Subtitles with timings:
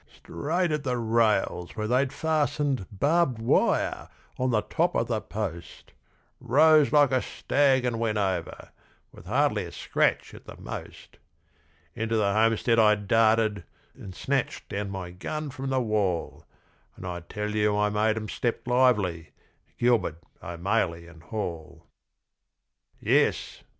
[0.15, 5.93] Straight at the rails, where they'd fastened barbed wire on the top of the post,
[6.39, 8.69] Rose like a stag and went over,
[9.11, 11.19] with hardly a scratch at the most;
[11.93, 16.47] Into the homestead I darted, and snatched down my gun from the wall,
[16.95, 19.33] And I tell you I made them step lively,
[19.77, 21.85] Gilbert, O'Maley and Hall!
[22.99, 23.61] Yes!